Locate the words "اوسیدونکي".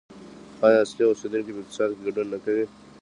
1.07-1.51